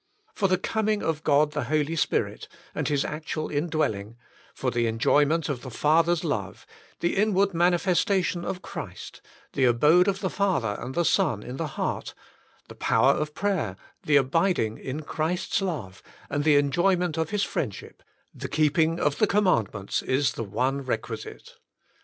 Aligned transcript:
For 0.33 0.47
the 0.47 0.57
coming 0.57 1.03
of 1.03 1.23
God 1.23 1.51
the 1.51 1.65
Holy 1.65 1.95
Spirit, 1.95 2.47
and 2.73 2.87
His 2.87 3.05
actual 3.05 3.51
indwelling, 3.51 4.15
for 4.55 4.71
the 4.71 4.87
en 4.87 4.97
joyment 4.97 5.47
of 5.47 5.61
the 5.61 5.69
Father's 5.69 6.23
love, 6.23 6.65
the 7.01 7.15
inward 7.15 7.49
manifesta 7.49 8.23
tion 8.23 8.43
of 8.43 8.63
Christ, 8.63 9.21
the 9.53 9.65
abode 9.65 10.07
of 10.07 10.21
the 10.21 10.29
Father 10.31 10.75
and 10.79 10.95
the 10.95 11.05
Son 11.05 11.43
in 11.43 11.57
the 11.57 11.67
heart, 11.77 12.15
the 12.67 12.73
power 12.73 13.11
of 13.11 13.35
prayer, 13.35 13.75
the 14.01 14.15
abiding 14.15 14.79
in 14.79 15.03
Christ's 15.03 15.61
love, 15.61 16.01
and 16.31 16.43
the 16.43 16.55
enjoyment 16.55 17.15
of 17.15 17.29
His 17.29 17.43
friend 17.43 17.71
ship, 17.71 18.01
the 18.33 18.49
keeping 18.49 18.99
of 18.99 19.19
the 19.19 19.27
commandments 19.27 20.01
is 20.01 20.31
the 20.33 20.43
one 20.43 20.81
requisite. 20.81 21.57